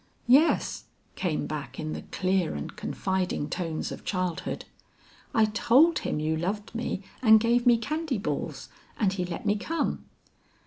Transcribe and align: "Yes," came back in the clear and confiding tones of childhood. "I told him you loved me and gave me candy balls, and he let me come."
"Yes," 0.25 0.85
came 1.15 1.45
back 1.45 1.79
in 1.79 1.93
the 1.93 2.01
clear 2.01 2.55
and 2.55 2.75
confiding 2.75 3.47
tones 3.51 3.91
of 3.91 4.03
childhood. 4.03 4.65
"I 5.31 5.45
told 5.45 5.99
him 5.99 6.19
you 6.19 6.35
loved 6.35 6.73
me 6.73 7.03
and 7.21 7.39
gave 7.39 7.67
me 7.67 7.77
candy 7.77 8.17
balls, 8.17 8.69
and 8.97 9.13
he 9.13 9.25
let 9.25 9.45
me 9.45 9.57
come." 9.57 10.05